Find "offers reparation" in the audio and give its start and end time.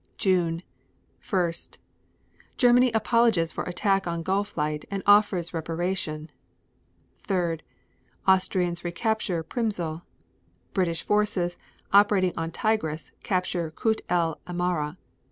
5.05-6.31